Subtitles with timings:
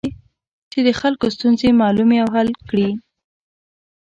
[0.71, 2.89] چې د خلکو ستونزې معلومې او حل کړي.